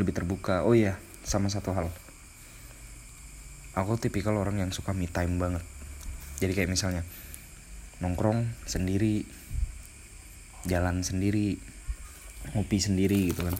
lebih 0.00 0.16
terbuka. 0.16 0.64
Oh 0.64 0.72
iya 0.72 0.96
sama 1.22 1.52
satu 1.52 1.76
hal. 1.76 1.92
Aku 3.76 4.00
tipikal 4.00 4.36
orang 4.36 4.64
yang 4.64 4.72
suka 4.72 4.96
me 4.96 5.08
time 5.08 5.36
banget. 5.36 5.64
Jadi 6.40 6.52
kayak 6.56 6.72
misalnya 6.72 7.04
nongkrong 8.00 8.48
sendiri 8.64 9.28
jalan 10.66 11.04
sendiri 11.04 11.60
ngopi 12.56 12.78
sendiri 12.80 13.28
gitu 13.30 13.44
kan. 13.44 13.56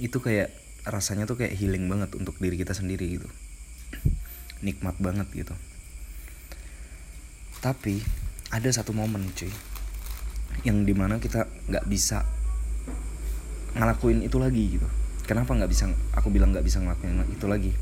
Itu 0.00 0.18
kayak 0.24 0.48
rasanya 0.88 1.28
tuh 1.28 1.36
kayak 1.38 1.54
healing 1.60 1.86
banget 1.92 2.16
untuk 2.16 2.40
diri 2.40 2.56
kita 2.56 2.72
sendiri 2.72 3.20
gitu. 3.20 3.28
Nikmat 4.64 4.96
banget 4.96 5.28
gitu 5.36 5.52
tapi 7.64 8.04
ada 8.52 8.68
satu 8.68 8.92
momen 8.92 9.24
cuy 9.32 9.48
yang 10.68 10.84
di 10.84 10.92
mana 10.92 11.16
kita 11.16 11.48
nggak 11.72 11.88
bisa 11.88 12.28
ngelakuin 13.72 14.20
itu 14.20 14.36
lagi 14.36 14.76
gitu. 14.76 14.84
Kenapa 15.24 15.56
nggak 15.56 15.72
bisa 15.72 15.88
aku 16.12 16.28
bilang 16.28 16.52
nggak 16.52 16.60
bisa 16.60 16.84
ngelakuin 16.84 17.24
itu 17.32 17.48
lagi? 17.48 17.72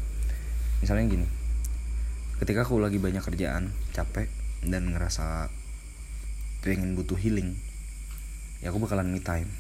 Misalnya 0.79 1.11
gini 1.11 1.27
ketika 2.39 2.63
aku 2.63 2.79
lagi 2.79 3.03
banyak 3.03 3.27
kerjaan 3.27 3.75
capek 3.91 4.31
dan 4.63 4.95
ngerasa 4.95 5.51
pengen 6.63 6.95
butuh 6.95 7.19
healing 7.19 7.59
ya 8.63 8.71
aku 8.71 8.79
bakalan 8.79 9.11
me 9.11 9.19
time. 9.19 9.51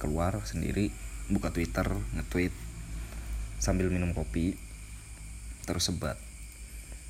Keluar 0.00 0.40
sendiri 0.48 0.88
buka 1.28 1.52
twitter 1.52 1.84
nge-tweet 2.16 2.56
sambil 3.60 3.92
minum 3.92 4.16
kopi 4.16 4.56
terus 5.68 5.92
sebat 5.92 6.16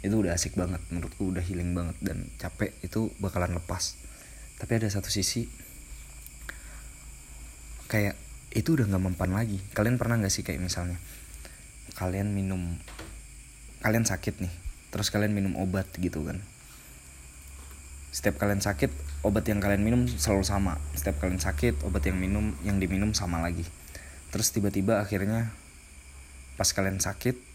itu 0.02 0.14
udah 0.18 0.34
asik 0.34 0.58
banget 0.58 0.82
menurutku 0.90 1.30
udah 1.30 1.42
healing 1.42 1.78
banget 1.78 1.94
dan 2.02 2.26
capek 2.36 2.74
itu 2.82 3.14
bakalan 3.22 3.54
lepas. 3.54 3.94
Tapi 4.58 4.72
ada 4.82 4.90
satu 4.90 5.10
sisi 5.10 5.46
kayak 7.86 8.18
itu 8.50 8.74
udah 8.74 8.90
nggak 8.90 9.02
mempan 9.02 9.30
lagi. 9.30 9.62
Kalian 9.72 9.96
pernah 9.96 10.18
nggak 10.18 10.34
sih 10.34 10.42
kayak 10.42 10.58
misalnya 10.58 10.98
kalian 11.94 12.34
minum 12.34 12.78
kalian 13.82 14.06
sakit 14.06 14.42
nih 14.42 14.52
terus 14.90 15.08
kalian 15.14 15.30
minum 15.30 15.54
obat 15.54 15.86
gitu 16.02 16.26
kan. 16.26 16.42
Setiap 18.12 18.42
kalian 18.42 18.60
sakit 18.60 18.90
obat 19.24 19.46
yang 19.46 19.62
kalian 19.62 19.86
minum 19.86 20.04
selalu 20.04 20.44
sama. 20.44 20.82
Setiap 20.98 21.22
kalian 21.22 21.40
sakit 21.40 21.86
obat 21.86 22.04
yang 22.04 22.18
minum 22.18 22.52
yang 22.66 22.82
diminum 22.82 23.14
sama 23.14 23.40
lagi. 23.40 23.64
Terus 24.34 24.50
tiba-tiba 24.50 24.98
akhirnya 25.00 25.54
pas 26.58 26.68
kalian 26.74 27.00
sakit 27.00 27.51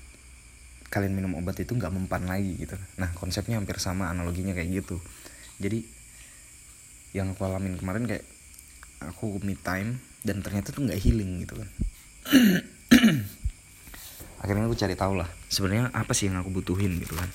kalian 0.88 1.14
minum 1.14 1.36
obat 1.36 1.60
itu 1.60 1.76
nggak 1.76 1.92
mempan 1.92 2.24
lagi 2.28 2.56
gitu. 2.56 2.76
Nah 3.00 3.12
konsepnya 3.16 3.60
hampir 3.60 3.76
sama 3.78 4.08
analoginya 4.08 4.56
kayak 4.56 4.84
gitu. 4.84 4.98
Jadi 5.60 5.84
yang 7.16 7.36
aku 7.36 7.44
alamin 7.44 7.76
kemarin 7.76 8.08
kayak 8.08 8.24
aku 9.04 9.40
me 9.44 9.60
time 9.60 10.00
dan 10.24 10.40
ternyata 10.40 10.72
tuh 10.72 10.88
nggak 10.88 11.00
healing 11.00 11.44
gitu 11.44 11.60
kan. 11.60 11.70
Akhirnya 14.44 14.70
aku 14.70 14.78
cari 14.78 14.96
tahu 14.96 15.14
lah 15.18 15.28
sebenarnya 15.50 15.92
apa 15.92 16.14
sih 16.14 16.32
yang 16.32 16.40
aku 16.40 16.54
butuhin 16.54 16.96
gitu 17.02 17.18
kan? 17.18 17.30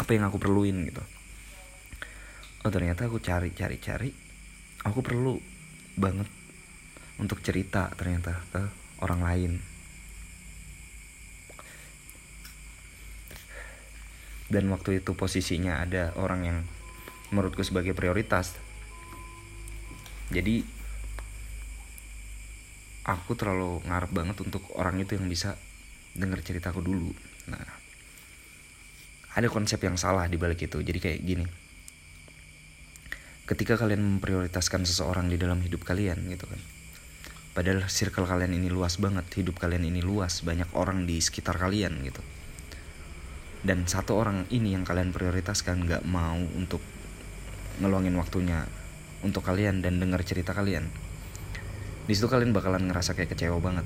Apa 0.00 0.10
yang 0.16 0.26
aku 0.26 0.40
perluin 0.40 0.88
gitu? 0.88 1.02
Oh 2.66 2.72
ternyata 2.72 3.06
aku 3.06 3.22
cari 3.22 3.54
cari 3.54 3.76
cari 3.80 4.10
aku 4.84 5.00
perlu 5.04 5.36
banget 5.96 6.28
untuk 7.20 7.44
cerita 7.44 7.92
ternyata 7.92 8.40
ke 8.48 8.62
orang 9.04 9.20
lain 9.20 9.52
dan 14.50 14.66
waktu 14.74 14.98
itu 14.98 15.14
posisinya 15.14 15.78
ada 15.78 16.10
orang 16.18 16.40
yang 16.42 16.58
menurutku 17.30 17.62
sebagai 17.62 17.94
prioritas. 17.94 18.58
Jadi 20.34 20.66
aku 23.06 23.38
terlalu 23.38 23.78
ngarep 23.86 24.10
banget 24.10 24.36
untuk 24.42 24.66
orang 24.74 24.98
itu 24.98 25.14
yang 25.14 25.30
bisa 25.30 25.54
denger 26.18 26.42
ceritaku 26.42 26.82
dulu. 26.82 27.14
Nah 27.46 27.62
ada 29.30 29.46
konsep 29.46 29.78
yang 29.86 29.94
salah 29.94 30.26
di 30.26 30.34
balik 30.34 30.66
itu. 30.66 30.82
Jadi 30.82 30.98
kayak 30.98 31.20
gini. 31.22 31.46
Ketika 33.46 33.78
kalian 33.78 34.18
memprioritaskan 34.18 34.86
seseorang 34.86 35.30
di 35.30 35.38
dalam 35.38 35.62
hidup 35.62 35.86
kalian 35.86 36.26
gitu 36.30 36.50
kan. 36.50 36.58
Padahal 37.50 37.86
circle 37.90 38.26
kalian 38.26 38.54
ini 38.54 38.70
luas 38.70 38.98
banget 38.98 39.26
hidup 39.34 39.58
kalian 39.58 39.82
ini 39.82 40.02
luas 40.02 40.42
banyak 40.46 40.70
orang 40.74 41.02
di 41.02 41.18
sekitar 41.18 41.58
kalian 41.58 41.98
gitu 42.06 42.22
dan 43.60 43.84
satu 43.84 44.16
orang 44.16 44.48
ini 44.48 44.72
yang 44.72 44.88
kalian 44.88 45.12
prioritaskan 45.12 45.84
nggak 45.84 46.02
mau 46.08 46.40
untuk 46.56 46.80
ngeluangin 47.80 48.16
waktunya 48.16 48.64
untuk 49.20 49.44
kalian 49.44 49.84
dan 49.84 50.00
dengar 50.00 50.24
cerita 50.24 50.56
kalian. 50.56 50.88
Di 52.08 52.12
situ 52.16 52.26
kalian 52.26 52.56
bakalan 52.56 52.88
ngerasa 52.88 53.12
kayak 53.12 53.36
kecewa 53.36 53.60
banget. 53.60 53.84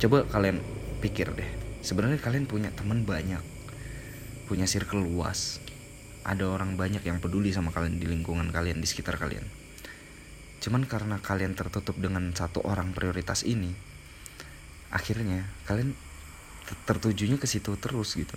Coba 0.00 0.24
kalian 0.32 0.64
pikir 1.04 1.32
deh 1.36 1.50
sebenarnya 1.80 2.20
kalian 2.20 2.44
punya 2.44 2.68
teman 2.72 3.04
banyak 3.04 3.40
punya 4.48 4.66
circle 4.66 5.04
luas. 5.04 5.62
Ada 6.20 6.44
orang 6.44 6.76
banyak 6.76 7.00
yang 7.00 7.22
peduli 7.22 7.48
sama 7.54 7.72
kalian 7.72 7.96
di 7.96 8.04
lingkungan 8.04 8.52
kalian 8.52 8.82
di 8.82 8.88
sekitar 8.88 9.16
kalian. 9.16 9.46
Cuman 10.60 10.84
karena 10.84 11.16
kalian 11.16 11.56
tertutup 11.56 11.96
dengan 11.96 12.28
satu 12.36 12.60
orang 12.66 12.92
prioritas 12.92 13.46
ini 13.46 13.72
akhirnya 14.90 15.46
kalian 15.70 15.94
tertujunya 16.88 17.36
ke 17.36 17.46
situ 17.46 17.74
terus 17.78 18.14
gitu. 18.14 18.36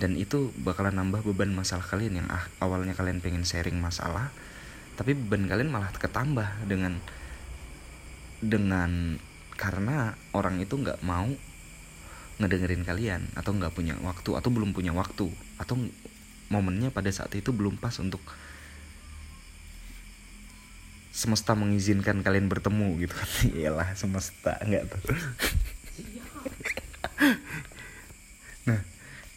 Dan 0.00 0.18
itu 0.18 0.50
bakalan 0.60 0.98
nambah 0.98 1.22
beban 1.22 1.52
masalah 1.52 1.84
kalian 1.84 2.24
yang 2.24 2.28
ah, 2.32 2.42
awalnya 2.58 2.96
kalian 2.96 3.22
pengen 3.22 3.46
sharing 3.46 3.78
masalah 3.78 4.34
tapi 4.92 5.16
beban 5.16 5.48
kalian 5.48 5.72
malah 5.72 5.88
ketambah 5.92 6.68
dengan 6.68 7.00
dengan 8.42 9.16
karena 9.56 10.18
orang 10.36 10.60
itu 10.60 10.74
nggak 10.76 11.00
mau 11.06 11.30
ngedengerin 12.42 12.82
kalian 12.82 13.22
atau 13.38 13.54
nggak 13.54 13.72
punya 13.72 13.94
waktu 14.02 14.30
atau 14.34 14.50
belum 14.50 14.74
punya 14.74 14.90
waktu 14.92 15.30
atau 15.56 15.78
momennya 16.50 16.92
pada 16.92 17.08
saat 17.08 17.32
itu 17.38 17.54
belum 17.54 17.78
pas 17.80 17.94
untuk 18.02 18.20
semesta 21.12 21.52
mengizinkan 21.52 22.24
kalian 22.24 22.48
bertemu 22.48 23.04
gitu. 23.04 23.14
Kan 23.14 23.30
iyalah 23.58 23.94
semesta 23.96 24.58
enggak 24.60 24.90
tuh 24.92 25.00
nah 28.68 28.80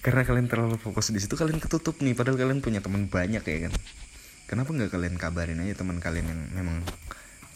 karena 0.06 0.22
kalian 0.22 0.48
terlalu 0.50 0.78
fokus 0.78 1.10
di 1.10 1.18
situ 1.18 1.34
kalian 1.34 1.58
ketutup 1.58 1.98
nih. 2.02 2.14
Padahal 2.14 2.38
kalian 2.38 2.62
punya 2.62 2.82
teman 2.82 3.10
banyak 3.10 3.42
ya 3.42 3.58
kan? 3.70 3.74
Kenapa 4.46 4.70
nggak 4.70 4.94
kalian 4.94 5.16
kabarin 5.18 5.62
aja 5.66 5.74
teman 5.82 5.98
kalian 5.98 6.30
yang 6.30 6.42
memang 6.54 6.86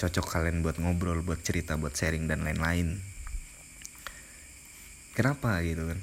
cocok 0.02 0.26
kalian 0.26 0.66
buat 0.66 0.82
ngobrol 0.82 1.22
buat 1.22 1.44
cerita 1.46 1.78
buat 1.78 1.94
sharing 1.94 2.26
dan 2.26 2.42
lain-lain? 2.42 2.98
Kenapa 5.14 5.62
gitu 5.62 5.86
kan? 5.86 6.00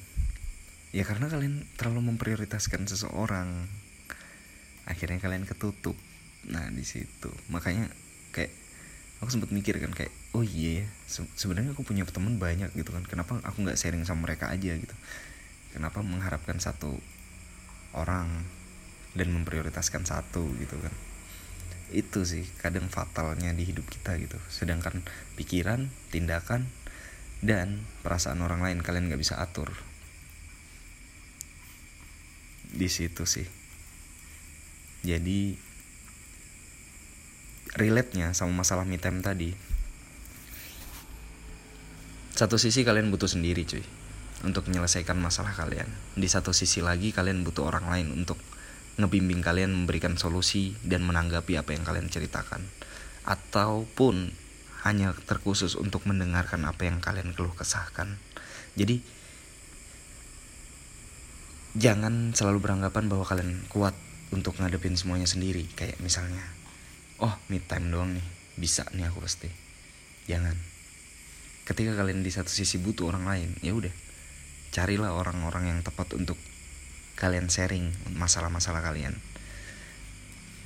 Ya 0.94 1.02
karena 1.02 1.26
kalian 1.26 1.66
terlalu 1.74 2.14
memprioritaskan 2.14 2.86
seseorang. 2.86 3.66
Akhirnya 4.86 5.18
kalian 5.18 5.48
ketutup. 5.48 5.98
Nah 6.46 6.70
di 6.70 6.86
situ. 6.86 7.32
Makanya 7.50 7.90
kayak 8.30 8.65
aku 9.20 9.32
sempat 9.32 9.48
mikir 9.48 9.80
kan 9.80 9.92
kayak 9.96 10.12
oh 10.36 10.44
iya 10.44 10.84
yeah, 10.84 10.86
se 11.08 11.24
sebenarnya 11.40 11.72
aku 11.72 11.88
punya 11.88 12.04
teman 12.04 12.36
banyak 12.36 12.68
gitu 12.76 12.92
kan 12.92 13.00
kenapa 13.08 13.40
aku 13.40 13.64
nggak 13.64 13.80
sharing 13.80 14.04
sama 14.04 14.28
mereka 14.28 14.52
aja 14.52 14.76
gitu? 14.76 14.96
Kenapa 15.72 16.00
mengharapkan 16.00 16.56
satu 16.56 16.96
orang 17.96 18.28
dan 19.16 19.28
memprioritaskan 19.32 20.04
satu 20.04 20.44
gitu 20.60 20.76
kan? 20.80 20.92
Itu 21.92 22.28
sih 22.28 22.44
kadang 22.60 22.92
fatalnya 22.92 23.52
di 23.56 23.64
hidup 23.64 23.88
kita 23.88 24.20
gitu. 24.20 24.36
Sedangkan 24.52 25.04
pikiran 25.36 25.88
tindakan 26.12 26.68
dan 27.44 27.84
perasaan 28.00 28.40
orang 28.40 28.64
lain 28.64 28.80
kalian 28.84 29.08
nggak 29.08 29.20
bisa 29.20 29.40
atur. 29.40 29.72
Di 32.72 32.88
situ 32.88 33.24
sih. 33.24 33.48
Jadi 35.04 35.65
relate-nya 37.76 38.32
sama 38.32 38.64
masalah 38.64 38.88
me 38.88 38.96
time 38.96 39.20
tadi. 39.20 39.52
Satu 42.32 42.56
sisi 42.56 42.84
kalian 42.84 43.12
butuh 43.12 43.28
sendiri 43.28 43.64
cuy 43.68 43.84
untuk 44.44 44.68
menyelesaikan 44.68 45.16
masalah 45.16 45.52
kalian. 45.52 45.88
Di 46.16 46.28
satu 46.28 46.56
sisi 46.56 46.80
lagi 46.80 47.12
kalian 47.12 47.44
butuh 47.44 47.68
orang 47.68 47.88
lain 47.88 48.12
untuk 48.12 48.40
ngebimbing 48.96 49.44
kalian 49.44 49.72
memberikan 49.72 50.16
solusi 50.16 50.72
dan 50.80 51.04
menanggapi 51.04 51.56
apa 51.60 51.76
yang 51.76 51.84
kalian 51.84 52.08
ceritakan. 52.08 52.64
Ataupun 53.28 54.32
hanya 54.88 55.12
terkhusus 55.28 55.76
untuk 55.76 56.08
mendengarkan 56.08 56.64
apa 56.64 56.88
yang 56.88 57.04
kalian 57.04 57.36
keluh 57.36 57.52
kesahkan. 57.52 58.16
Jadi 58.76 59.00
jangan 61.76 62.32
selalu 62.32 62.64
beranggapan 62.64 63.04
bahwa 63.12 63.24
kalian 63.28 63.64
kuat 63.68 63.92
untuk 64.32 64.56
ngadepin 64.60 64.96
semuanya 64.96 65.28
sendiri. 65.28 65.68
Kayak 65.76 66.00
misalnya 66.00 66.55
oh 67.20 67.34
me 67.48 67.60
time 67.62 67.88
doang 67.92 68.12
nih. 68.16 68.26
Bisa 68.56 68.88
nih 68.92 69.08
aku 69.08 69.20
pasti. 69.20 69.48
Jangan. 70.26 70.56
Ketika 71.66 71.98
kalian 71.98 72.22
di 72.22 72.30
satu 72.30 72.48
sisi 72.48 72.78
butuh 72.78 73.12
orang 73.12 73.24
lain 73.26 73.50
ya 73.60 73.72
udah. 73.76 73.92
Carilah 74.72 75.16
orang-orang 75.16 75.72
yang 75.72 75.80
tepat 75.80 76.12
untuk 76.16 76.36
kalian 77.16 77.48
sharing 77.48 77.92
masalah-masalah 78.16 78.84
kalian. 78.84 79.16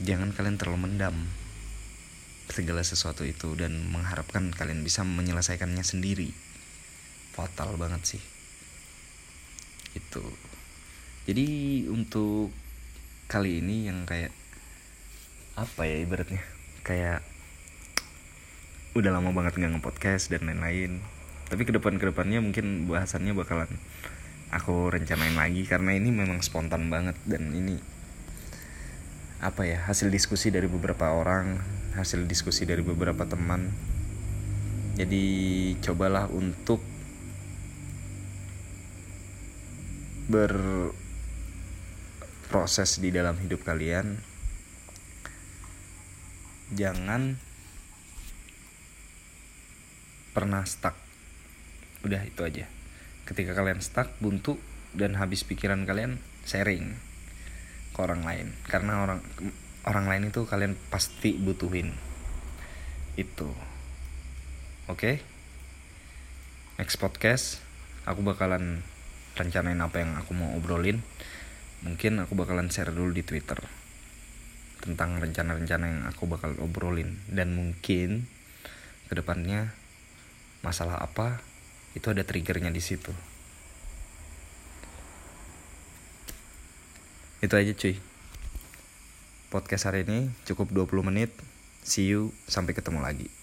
Jangan 0.02 0.32
kalian 0.34 0.56
terlalu 0.58 0.90
mendam 0.90 1.14
segala 2.50 2.82
sesuatu 2.82 3.22
itu 3.22 3.54
dan 3.54 3.86
mengharapkan 3.94 4.50
kalian 4.50 4.82
bisa 4.82 5.06
menyelesaikannya 5.06 5.86
sendiri. 5.86 6.34
Fatal 7.30 7.78
banget 7.78 8.18
sih. 8.18 8.22
Itu. 9.94 10.26
Jadi 11.30 11.46
untuk 11.86 12.50
kali 13.30 13.62
ini 13.62 13.86
yang 13.86 14.02
kayak 14.02 14.34
apa 15.56 15.82
ya 15.86 15.96
ibaratnya? 16.02 16.42
Kayak 16.82 17.24
udah 18.94 19.10
lama 19.14 19.30
banget 19.30 19.58
nggak 19.58 19.78
ngepodcast 19.78 20.34
dan 20.34 20.50
lain-lain. 20.50 21.02
Tapi 21.50 21.62
ke 21.66 21.72
depan 21.74 21.98
ke 21.98 22.10
depannya 22.10 22.42
mungkin 22.42 22.90
bahasannya 22.90 23.34
bakalan 23.34 23.70
aku 24.50 24.90
rencanain 24.90 25.38
lagi 25.38 25.62
karena 25.62 25.94
ini 25.94 26.10
memang 26.10 26.42
spontan 26.42 26.90
banget 26.90 27.14
dan 27.22 27.54
ini 27.54 27.78
apa 29.40 29.62
ya 29.64 29.78
hasil 29.88 30.10
diskusi 30.12 30.50
dari 30.52 30.66
beberapa 30.68 31.16
orang 31.16 31.56
hasil 31.96 32.28
diskusi 32.28 32.68
dari 32.68 32.84
beberapa 32.84 33.24
teman. 33.24 33.72
Jadi 35.00 35.24
cobalah 35.80 36.28
untuk 36.28 36.84
berproses 40.28 40.92
di 43.00 43.08
dalam 43.08 43.40
hidup 43.40 43.64
kalian 43.64 44.20
jangan 46.74 47.36
pernah 50.30 50.62
stuck. 50.62 50.94
Udah 52.06 52.22
itu 52.22 52.40
aja. 52.46 52.66
Ketika 53.26 53.54
kalian 53.54 53.82
stuck 53.82 54.14
buntu 54.22 54.58
dan 54.94 55.18
habis 55.18 55.42
pikiran 55.46 55.86
kalian 55.86 56.22
sharing 56.46 56.98
ke 57.94 57.98
orang 57.98 58.22
lain. 58.22 58.54
Karena 58.66 59.02
orang 59.02 59.20
orang 59.86 60.06
lain 60.06 60.24
itu 60.30 60.46
kalian 60.46 60.78
pasti 60.90 61.34
butuhin. 61.34 61.94
Itu. 63.18 63.50
Oke? 64.90 64.94
Okay? 64.94 65.16
next 66.80 66.96
podcast 66.96 67.60
aku 68.08 68.24
bakalan 68.24 68.80
rencanain 69.36 69.76
apa 69.84 70.00
yang 70.00 70.16
aku 70.16 70.32
mau 70.32 70.56
obrolin. 70.56 71.04
Mungkin 71.84 72.24
aku 72.24 72.32
bakalan 72.32 72.72
share 72.72 72.92
dulu 72.92 73.12
di 73.12 73.20
twitter 73.20 73.79
tentang 74.80 75.20
rencana-rencana 75.20 75.84
yang 75.86 76.02
aku 76.08 76.28
bakal 76.28 76.56
obrolin. 76.60 77.20
Dan 77.28 77.56
mungkin 77.56 78.24
ke 79.08 79.12
depannya 79.16 79.72
masalah 80.60 81.00
apa 81.00 81.40
itu 81.96 82.12
ada 82.12 82.24
triggernya 82.24 82.72
di 82.72 82.82
situ. 82.82 83.12
Itu 87.40 87.56
aja 87.56 87.72
cuy. 87.72 87.96
Podcast 89.50 89.88
hari 89.88 90.04
ini 90.04 90.30
cukup 90.44 90.70
20 90.72 91.08
menit. 91.08 91.32
See 91.80 92.12
you 92.12 92.36
sampai 92.44 92.76
ketemu 92.76 93.00
lagi 93.00 93.39